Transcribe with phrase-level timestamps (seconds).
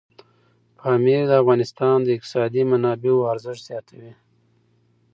[0.79, 4.13] پامیر د افغانستان د اقتصادي منابعو ارزښت زیاتوي.